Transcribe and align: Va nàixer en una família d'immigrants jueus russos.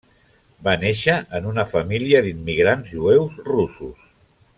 Va 0.67 0.71
nàixer 0.83 1.17
en 1.39 1.49
una 1.51 1.65
família 1.73 2.21
d'immigrants 2.29 2.91
jueus 2.95 3.37
russos. 3.51 4.09